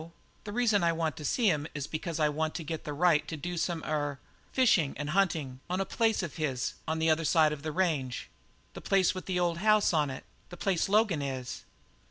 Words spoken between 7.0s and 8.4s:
other side of the range."